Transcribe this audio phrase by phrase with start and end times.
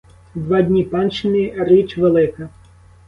[0.35, 2.49] Два дні панщини— річ велика.